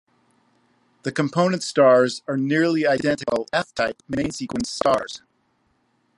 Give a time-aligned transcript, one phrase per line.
[1.03, 5.21] The component stars are nearly identical F-type main-sequence stars.